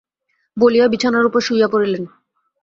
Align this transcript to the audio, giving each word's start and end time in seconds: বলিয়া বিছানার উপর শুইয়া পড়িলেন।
বলিয়া 0.57 0.85
বিছানার 0.87 1.25
উপর 1.25 1.39
শুইয়া 1.39 1.67
পড়িলেন। 1.67 2.03